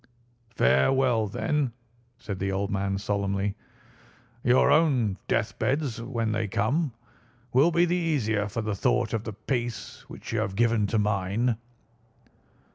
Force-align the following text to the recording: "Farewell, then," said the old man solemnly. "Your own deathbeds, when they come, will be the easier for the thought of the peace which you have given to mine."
"Farewell, 0.55 1.27
then," 1.27 1.73
said 2.17 2.39
the 2.39 2.51
old 2.51 2.71
man 2.71 2.97
solemnly. 2.97 3.53
"Your 4.43 4.71
own 4.71 5.17
deathbeds, 5.27 6.01
when 6.01 6.31
they 6.31 6.47
come, 6.47 6.91
will 7.53 7.69
be 7.69 7.85
the 7.85 7.95
easier 7.97 8.47
for 8.47 8.63
the 8.63 8.73
thought 8.73 9.13
of 9.13 9.25
the 9.25 9.33
peace 9.33 10.03
which 10.07 10.33
you 10.33 10.39
have 10.39 10.55
given 10.55 10.87
to 10.87 10.97
mine." 10.97 11.55